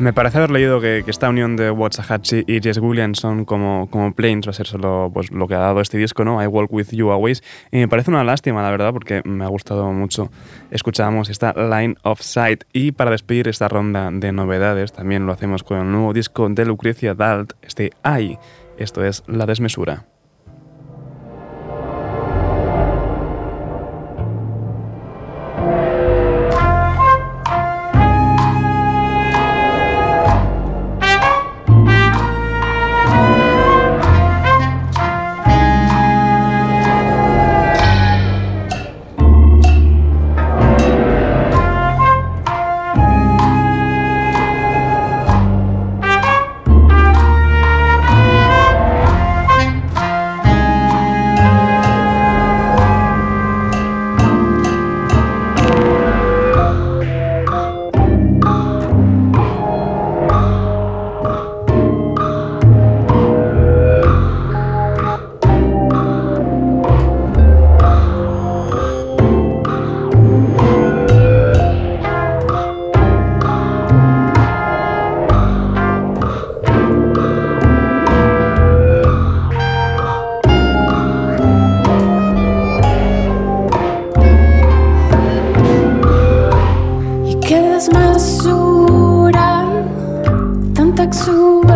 Me 0.02 0.12
parece 0.12 0.38
haber 0.38 0.50
leído 0.50 0.80
que, 0.80 1.04
esta 1.06 1.28
unión 1.28 1.54
de 1.54 1.70
Watsahatchee 1.70 2.42
y 2.48 2.60
Jess 2.60 2.78
Williamson 2.78 3.44
como, 3.44 3.88
como 3.88 4.12
Planes 4.12 4.48
va 4.48 4.50
a 4.50 4.52
ser 4.52 4.66
solo 4.66 5.12
pues, 5.14 5.30
lo 5.30 5.46
que 5.46 5.54
ha 5.54 5.60
dado 5.60 5.80
este 5.80 5.96
disco, 5.96 6.24
¿no? 6.24 6.42
I 6.42 6.48
Walk 6.48 6.72
With 6.72 6.88
You 6.90 7.12
Always. 7.12 7.40
Y 7.70 7.76
me 7.76 7.86
parece 7.86 8.10
una 8.10 8.24
lástima, 8.24 8.62
la 8.62 8.72
verdad, 8.72 8.92
porque 8.92 9.22
me 9.24 9.44
ha 9.44 9.46
gustado 9.46 9.92
mucho. 9.92 10.28
Escuchábamos 10.72 11.30
esta 11.30 11.52
Line 11.52 11.94
of 12.02 12.20
Sight. 12.20 12.64
Y 12.72 12.90
para 12.90 13.12
despedir 13.12 13.46
esta 13.46 13.68
ronda 13.68 14.10
de 14.12 14.32
novedades, 14.32 14.92
también 14.92 15.24
lo 15.24 15.32
hacemos 15.32 15.62
con 15.62 15.78
el 15.78 15.92
nuevo 15.92 16.12
disco 16.12 16.48
de 16.48 16.64
Lucrecia 16.64 17.14
Dalt, 17.14 17.52
este 17.62 17.92
I. 18.04 18.38
Esto 18.78 19.04
es 19.04 19.22
La 19.28 19.46
Desmesura. 19.46 20.11
to 91.12 91.71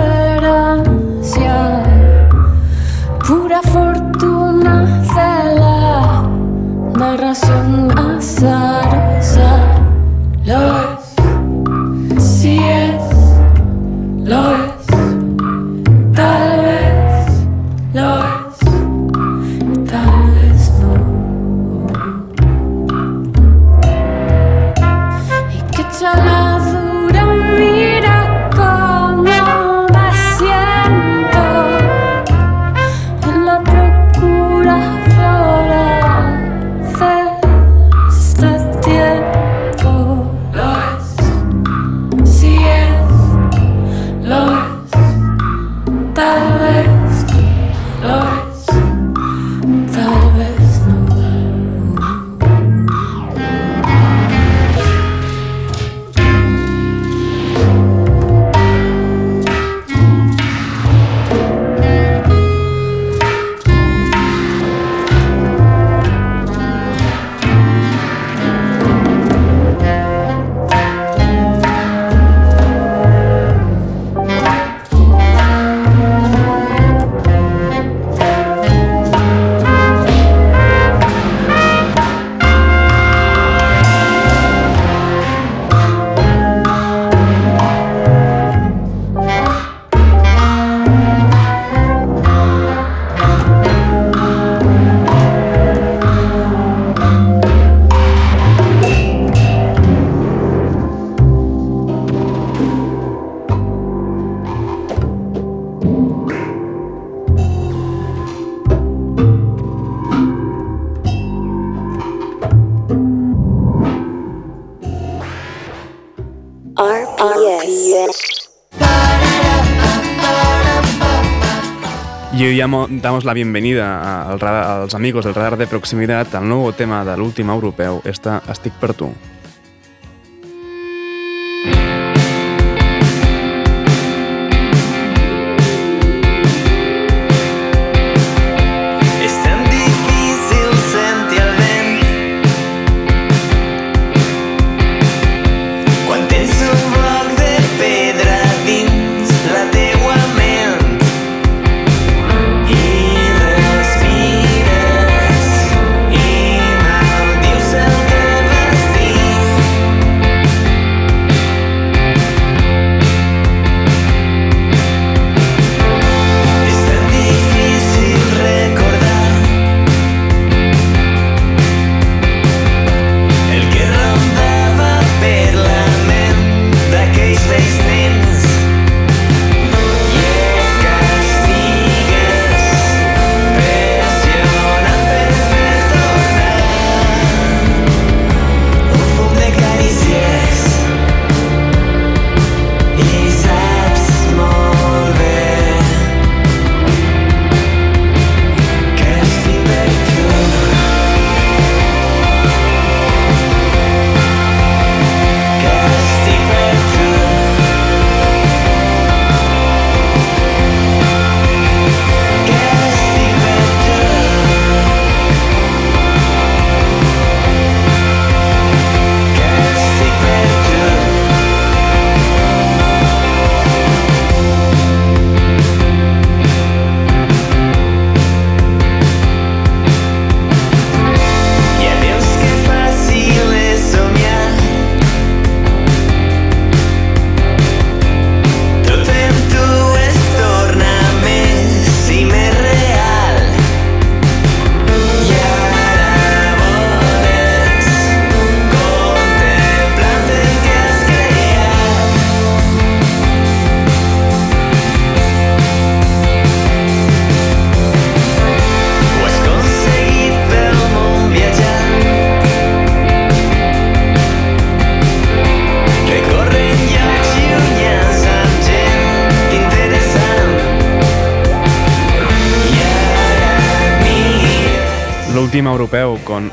Y 122.37 122.45
hoy 122.45 122.59
damos 123.01 123.24
la 123.24 123.32
bienvenida 123.32 124.28
al 124.30 124.39
radar, 124.39 124.82
als 124.82 124.95
amigos 124.95 125.24
del 125.24 125.34
radar 125.34 125.57
de 125.57 125.66
proximidad 125.66 126.34
al 126.37 126.47
nuevo 126.47 126.74
tema 126.74 127.03
de 127.03 127.16
l'últim 127.16 127.49
europeu, 127.49 128.03
esta 128.05 128.43
Estic 128.47 128.74
per. 128.74 128.93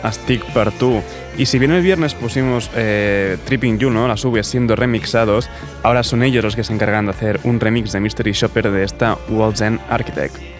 A 0.02 0.12
Stick 0.12 0.44
Per 0.54 0.72
Two. 0.72 1.04
Y 1.38 1.46
si 1.46 1.60
bien 1.60 1.72
el 1.72 1.82
viernes 1.82 2.14
pusimos 2.14 2.70
eh, 2.76 3.38
Tripping 3.46 3.80
You, 3.80 3.90
¿no? 3.90 4.08
las 4.08 4.24
V 4.24 4.44
siendo 4.44 4.76
remixados, 4.76 5.50
ahora 5.82 6.04
son 6.04 6.24
ellos 6.24 6.44
los 6.44 6.56
que 6.56 6.64
se 6.64 6.74
encargan 6.74 7.06
de 7.06 7.12
hacer 7.12 7.40
un 7.44 7.60
remix 7.60 7.92
de 7.92 8.00
Mystery 8.00 8.32
Shopper 8.32 8.72
de 8.72 8.84
esta 8.84 9.18
World's 9.30 9.62
End 9.62 9.80
Architect. 9.90 10.53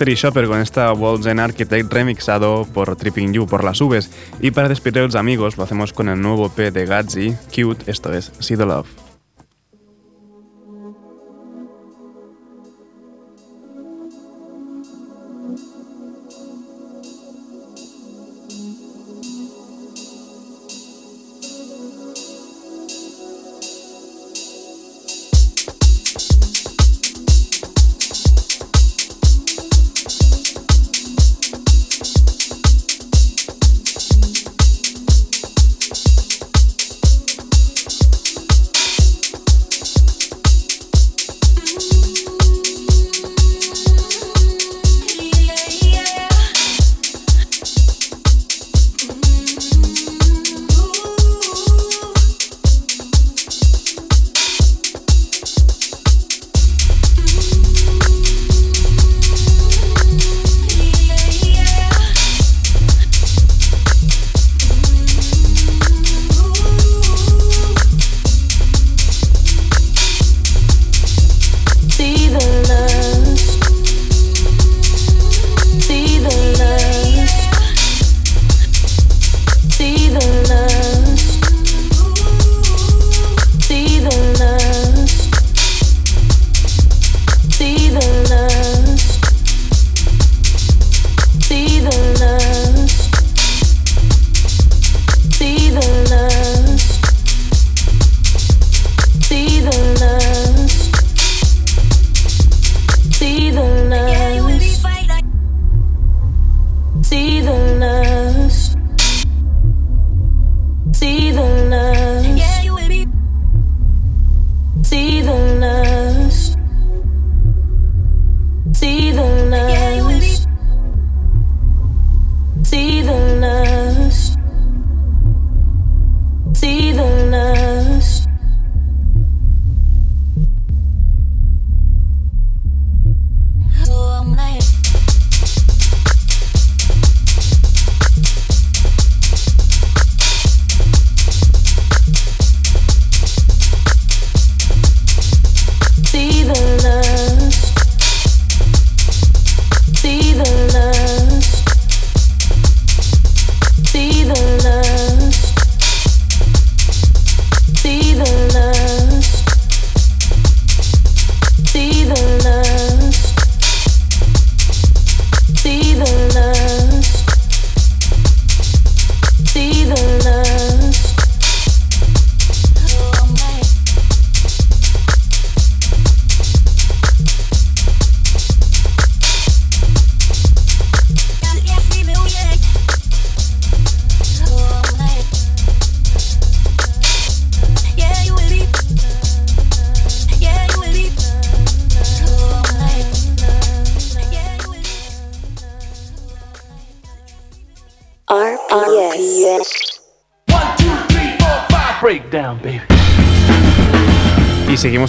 Chris 0.00 0.18
Shopper 0.18 0.46
con 0.46 0.60
esta 0.60 0.90
Walls 0.94 1.26
and 1.26 1.40
Architect 1.40 1.92
remixado 1.92 2.66
por 2.72 2.96
Tripping 2.96 3.34
You, 3.34 3.46
por 3.46 3.62
las 3.62 3.82
Uves. 3.82 4.10
Y 4.40 4.50
para 4.50 4.70
despedir 4.70 5.02
a 5.02 5.04
los 5.04 5.14
amigos 5.14 5.58
lo 5.58 5.64
hacemos 5.64 5.92
con 5.92 6.08
el 6.08 6.22
nuevo 6.22 6.48
P 6.48 6.70
de 6.70 6.86
Gatsby, 6.86 7.36
Cute, 7.54 7.90
esto 7.90 8.10
es 8.10 8.32
See 8.38 8.56
the 8.56 8.64
Love. 8.64 9.09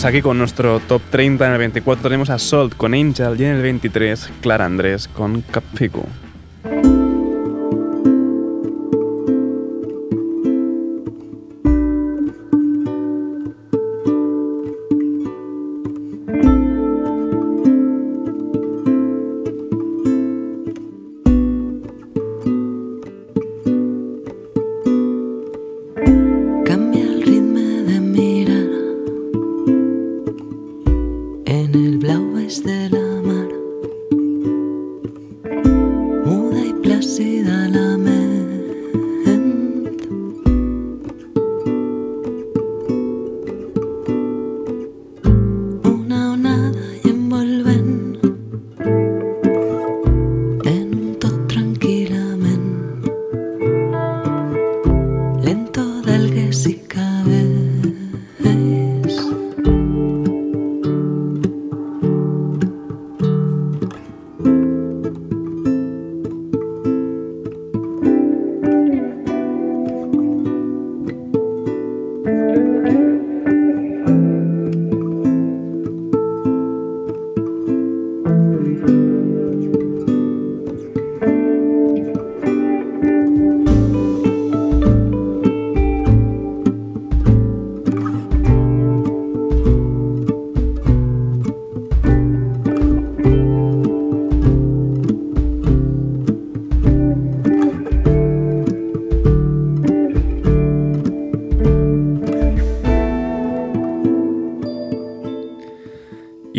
Aquí 0.06 0.22
con 0.22 0.38
nuestro 0.38 0.80
top 0.80 1.02
30. 1.12 1.45
En 1.45 1.52
el 1.54 1.58
24 1.60 2.04
tenemos 2.04 2.30
a 2.30 2.39
Salt 2.39 2.76
con 2.76 2.93
Angel 2.93 3.39
y 3.39 3.43
en 3.43 3.56
el 3.56 3.62
23 3.62 4.32
Clara 4.41 4.66
Andrés 4.66 5.08
con 5.08 5.41
Capfico. 5.41 6.08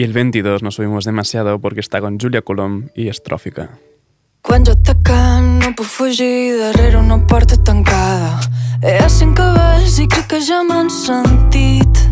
El 0.03 0.13
22 0.13 0.65
no 0.65 0.73
subimos 0.73 1.05
demasiado 1.05 1.61
porque 1.61 1.79
está 1.79 2.01
con 2.01 2.19
Julia 2.19 2.43
Colom 2.43 2.89
y 2.97 3.07
Estrófica. 3.07 3.79
Quan 4.43 4.65
jo 4.67 4.75
t'acant 4.75 5.63
no 5.63 5.69
puc 5.79 5.87
fugir 5.87 6.59
darrere 6.59 6.99
una 6.99 7.21
porta 7.25 7.55
tancada. 7.63 8.41
Hi 8.83 8.97
ha 8.99 9.07
cinc 9.07 9.37
cabells 9.39 10.01
i 10.03 10.09
crec 10.11 10.27
que 10.33 10.41
ja 10.43 10.65
m'han 10.67 10.91
sentit. 10.91 12.03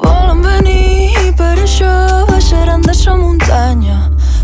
Volen 0.00 0.40
venir 0.40 1.12
i 1.26 1.34
per 1.36 1.52
això 1.60 1.92
baixaran 2.30 2.80
de 2.88 2.96
sa 2.96 3.18
muntanya 3.20 3.98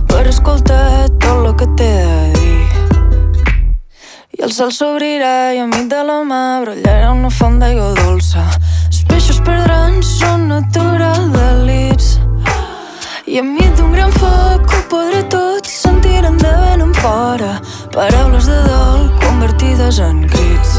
per 0.04 0.26
escoltar 0.28 1.08
tot 1.16 1.46
el 1.46 1.56
que 1.56 1.70
té 1.80 1.90
de 1.96 2.20
dir. 2.36 2.60
I 4.36 4.44
el 4.44 4.52
cel 4.52 4.68
s'obrirà 4.68 5.54
i 5.56 5.64
enmig 5.64 5.88
de 5.88 6.04
la 6.04 6.20
mà 6.28 6.44
brollarà 6.60 7.14
una 7.16 7.32
font 7.32 7.56
d'aigua 7.56 7.94
dolça. 8.04 8.50
Perdran 9.45 10.03
son 10.03 10.49
natural 10.49 11.30
delits. 11.32 12.18
I 13.26 13.38
enmig 13.40 13.72
d'un 13.78 13.93
gran 13.93 14.12
foc 14.12 14.70
ho 14.70 14.80
podré 14.90 15.22
tot 15.32 15.66
sentir 15.66 16.24
en 16.28 16.36
de 16.38 16.53
vent 16.62 16.82
en 16.84 16.93
fora. 16.95 17.53
Paraules 17.95 18.47
de 18.47 18.59
dol 18.68 19.09
convertides 19.22 19.99
en 19.99 20.22
crits. 20.32 20.78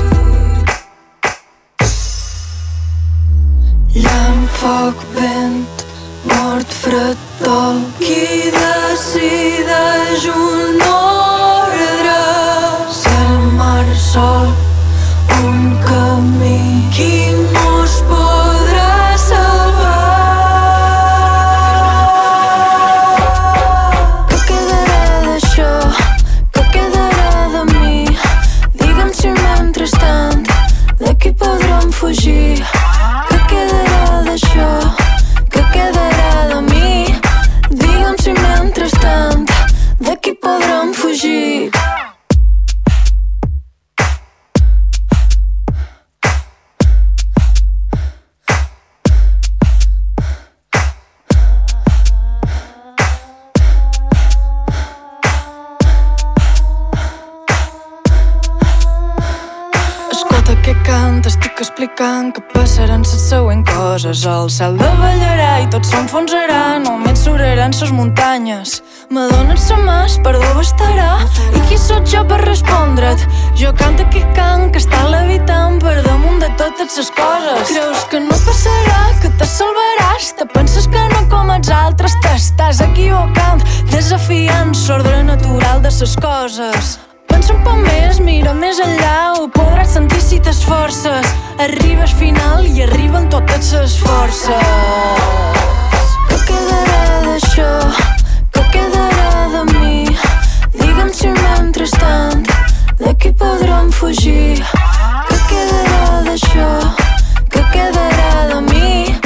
Llamp, 3.94 4.48
foc, 4.60 5.04
vent, 5.18 5.86
mort, 6.26 6.72
fred, 6.84 7.18
dol 7.44 7.82
Qui 8.00 8.52
decideix 8.56 10.28
un 10.34 10.82
ordre. 10.90 12.20
Cel, 13.02 13.38
mar, 13.60 13.86
sol, 14.12 14.50
un 15.42 15.78
camí. 15.86 16.90
Qui 16.96 17.14
explicant 62.04 62.34
que 62.34 62.42
passaran 62.54 63.02
les 63.02 63.22
següents 63.30 63.70
coses. 63.70 64.26
El 64.26 64.50
cel 64.52 64.76
davallarà 64.78 65.62
i 65.64 65.68
tot 65.72 65.86
s'enfonsarà, 65.88 66.80
només 66.84 67.24
s'obraran 67.24 67.72
ses 67.72 67.92
muntanyes. 67.96 68.82
Me 69.10 69.28
dones 69.32 69.62
sa 69.64 69.78
mà, 69.78 70.04
el 70.08 70.18
perdó 70.26 70.50
bastarà. 70.58 71.24
I 71.56 71.62
qui 71.70 71.78
sóc 71.78 72.04
jo 72.06 72.24
per 72.28 72.42
respondre't? 72.44 73.24
Jo 73.56 73.72
canto 73.74 74.04
que 74.12 74.26
cant, 74.36 74.72
que 74.72 74.82
està 74.84 75.06
levitant 75.08 75.80
per 75.80 76.02
damunt 76.04 76.44
de 76.44 76.52
totes 76.60 76.98
les 76.98 77.14
coses. 77.16 77.72
Creus 77.72 78.04
que 78.12 78.20
no 78.20 78.36
passarà, 78.50 79.00
que 79.22 79.32
te 79.40 79.48
salvaràs? 79.48 80.34
Te 80.36 80.50
penses 80.52 80.88
que 80.92 81.08
no 81.16 81.24
com 81.32 81.56
els 81.56 81.72
altres, 81.72 82.20
t'estàs 82.26 82.84
equivocant, 82.84 83.64
desafiant 83.96 84.76
l'ordre 84.90 85.24
natural 85.24 85.82
de 85.82 85.96
les 86.02 86.20
coses. 86.20 86.98
Pensa 87.44 87.58
un 87.60 87.64
poc 87.66 87.80
més, 87.84 88.20
mira 88.24 88.54
més 88.56 88.78
enllà, 88.80 89.34
ho 89.36 89.50
podràs 89.52 89.90
sentir 89.98 90.22
si 90.24 90.38
t'esforces. 90.40 91.28
Arribes 91.60 92.14
final 92.16 92.64
i 92.64 92.86
arriben 92.86 93.28
totes 93.34 93.74
les 93.76 93.98
forces. 94.00 94.54
Que 96.30 96.38
quedarà 96.48 97.20
d'això? 97.26 97.68
Que 98.56 98.64
quedarà 98.78 99.44
de 99.58 99.66
mi? 99.74 100.08
Digue'm 100.78 101.12
si 101.12 101.34
mentrestant 101.36 102.48
d'aquí 103.04 103.36
podrem 103.36 103.92
fugir. 103.92 104.64
Que 105.28 105.44
quedarà 105.52 106.24
d'això? 106.30 106.72
Que 107.52 107.68
quedarà 107.76 108.48
de 108.54 108.64
mi? 108.72 109.23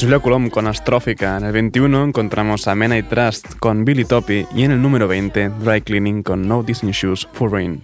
Julia 0.00 0.18
Colom 0.18 0.50
con 0.50 0.66
Astrófica. 0.66 1.36
En 1.36 1.44
el 1.44 1.52
21 1.52 2.04
encontramos 2.04 2.66
a 2.66 2.74
Mena 2.74 2.98
y 2.98 3.02
Trust 3.02 3.54
con 3.58 3.84
Billy 3.84 4.04
Toppy 4.04 4.46
y 4.54 4.64
en 4.64 4.72
el 4.72 4.82
número 4.82 5.06
20 5.06 5.50
Dry 5.60 5.82
Cleaning 5.82 6.22
con 6.22 6.48
No 6.48 6.62
Disney 6.62 6.92
Shoes 6.92 7.28
for 7.32 7.52
Rain. 7.52 7.82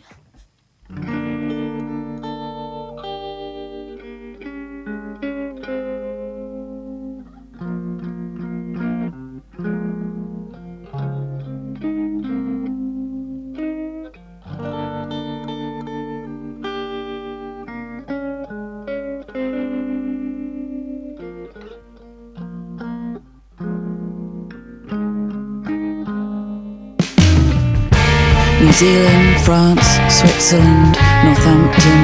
Zealand, 28.81 29.39
France, 29.43 29.87
Switzerland, 30.09 30.97
Northampton, 31.23 32.03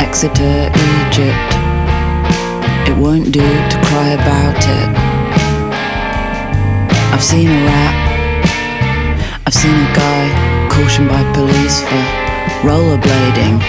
Exeter, 0.00 0.72
Egypt. 0.72 1.50
It 2.88 2.96
won't 2.96 3.30
do 3.30 3.44
to 3.44 3.76
cry 3.84 4.08
about 4.16 4.56
it. 4.56 4.88
I've 7.12 7.22
seen 7.22 7.50
a 7.50 7.60
rat. 7.66 7.94
I've 9.44 9.52
seen 9.52 9.74
a 9.74 9.92
guy 9.92 10.68
cautioned 10.72 11.10
by 11.10 11.22
police 11.34 11.82
for 11.82 12.02
rollerblading. 12.64 13.60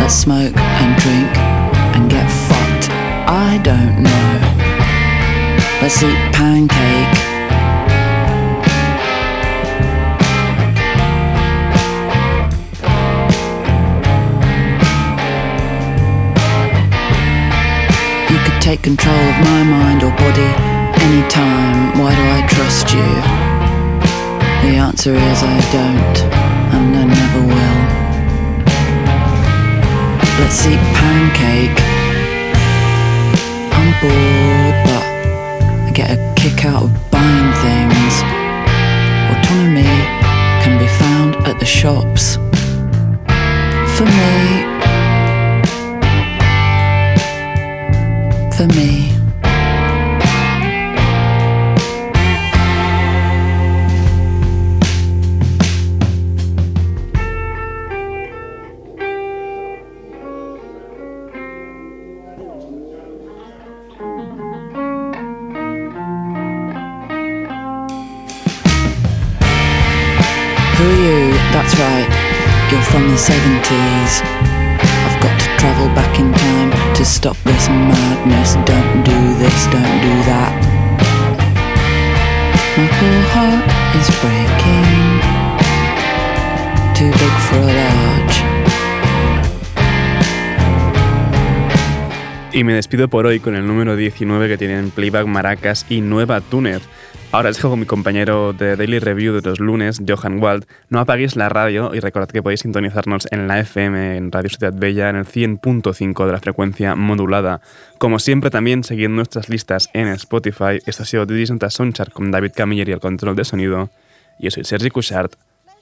Let's 0.00 0.12
smoke 0.12 0.54
and 0.58 1.00
drink 1.00 1.32
and 1.96 2.10
get 2.10 2.28
fucked. 2.28 2.90
I 3.26 3.58
don't 3.64 4.02
know. 4.02 5.80
Let's 5.80 6.02
eat 6.02 6.20
pancake. 6.34 7.27
Take 18.68 18.82
control 18.82 19.16
of 19.16 19.38
my 19.46 19.62
mind 19.62 20.02
or 20.02 20.10
body 20.10 20.50
anytime. 21.06 21.98
Why 21.98 22.12
do 22.14 22.24
I 22.38 22.40
trust 22.54 22.92
you? 22.92 23.08
The 24.62 24.76
answer 24.76 25.14
is 25.14 25.38
I 25.42 25.58
don't, 25.72 26.16
and 26.74 26.96
I 27.00 27.04
never 27.18 27.42
will. 27.52 27.80
Let's 30.38 30.60
eat 30.66 30.82
pancake. 31.00 31.78
I'm 33.78 33.90
bored, 34.02 34.76
but 34.88 35.04
I 35.88 35.90
get 35.94 36.10
a 36.10 36.34
kick 36.36 36.66
out 36.66 36.82
of 36.82 37.10
buying 37.10 37.50
things. 37.64 38.14
Autonomy 39.32 39.96
can 40.62 40.74
be 40.78 40.88
found 41.00 41.36
at 41.48 41.58
the 41.58 41.64
shops. 41.64 42.34
For 43.96 44.04
me, 44.04 44.77
for 48.58 48.66
me. 48.66 49.14
Who 70.74 70.84
are 70.84 70.96
you? 70.96 71.32
That's 71.52 71.78
right, 71.78 72.08
you're 72.72 72.82
from 72.82 73.08
the 73.08 73.14
70s. 73.14 74.37
Stop 77.18 77.36
this 77.42 77.68
madness. 77.68 78.54
Don't 78.64 79.02
do 79.02 79.18
this, 79.42 79.66
don't 79.74 79.98
do 80.06 80.14
that. 80.30 80.54
My 82.76 82.86
poor 82.98 83.20
heart 83.34 83.66
is 83.98 84.08
breaking. 84.22 84.86
Too 86.94 87.10
big 87.10 87.34
for 87.46 87.58
a 87.58 87.72
large. 87.74 88.38
Y 92.52 92.62
me 92.62 92.74
despido 92.74 93.08
por 93.08 93.26
hoy 93.26 93.40
con 93.40 93.56
el 93.56 93.66
número 93.66 93.96
19 93.96 94.46
que 94.46 94.56
tienen 94.56 94.90
Playback 94.90 95.26
Maracas 95.26 95.86
y 95.88 96.00
Nueva 96.00 96.40
Túnez. 96.40 96.82
Ahora 97.30 97.50
os 97.50 97.56
dejo 97.56 97.68
con 97.68 97.80
mi 97.80 97.84
compañero 97.84 98.54
de 98.54 98.74
Daily 98.74 99.00
Review 99.00 99.34
de 99.34 99.42
los 99.42 99.60
lunes, 99.60 100.00
Johan 100.06 100.42
Wald. 100.42 100.64
No 100.88 100.98
apaguéis 100.98 101.36
la 101.36 101.50
radio 101.50 101.94
y 101.94 102.00
recordad 102.00 102.30
que 102.30 102.42
podéis 102.42 102.60
sintonizarnos 102.60 103.28
en 103.30 103.46
la 103.46 103.60
FM, 103.60 104.16
en 104.16 104.32
Radio 104.32 104.48
Ciudad 104.48 104.72
Bella, 104.74 105.10
en 105.10 105.16
el 105.16 105.26
100.5 105.26 106.24
de 106.24 106.32
la 106.32 106.40
frecuencia 106.40 106.94
modulada. 106.94 107.60
Como 107.98 108.18
siempre, 108.18 108.48
también 108.48 108.82
seguid 108.82 109.10
nuestras 109.10 109.50
listas 109.50 109.90
en 109.92 110.08
Spotify. 110.08 110.78
Esto 110.86 111.02
ha 111.02 111.06
sido 111.06 111.26
Didis 111.26 111.52
Sonchar 111.68 112.12
con 112.12 112.30
David 112.30 112.52
Camilleri 112.56 112.92
al 112.92 113.00
control 113.00 113.36
de 113.36 113.44
sonido. 113.44 113.90
Yo 114.38 114.50
soy 114.50 114.64
Sergi 114.64 114.88
Cushart. 114.88 115.34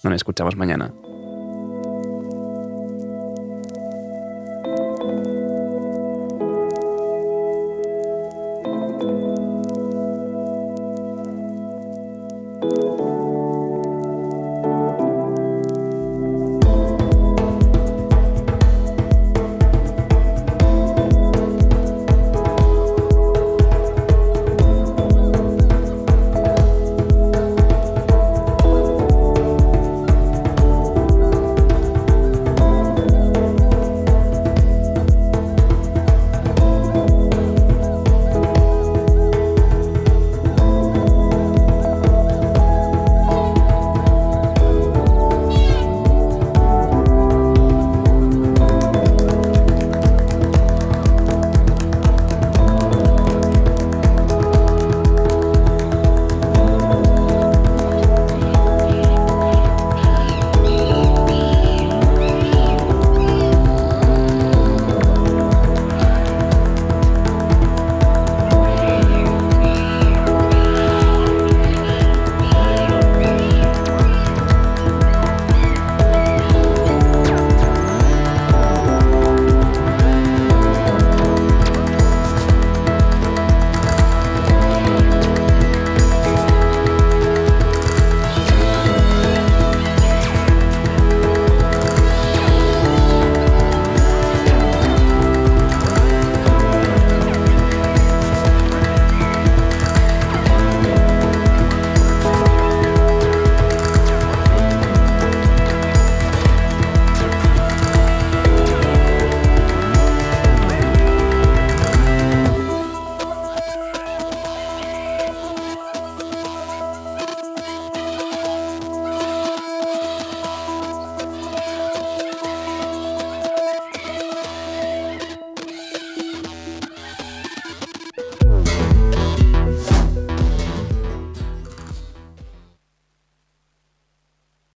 Nos 0.02 0.14
escuchamos 0.14 0.56
mañana. 0.56 0.90